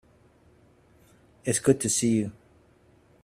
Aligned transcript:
It's 1.45 1.59
good 1.59 1.79
to 1.81 1.87
see 1.87 2.13
you. 2.17 2.31